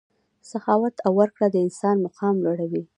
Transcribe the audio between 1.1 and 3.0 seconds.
ورکړه د انسان مقام لوړوي.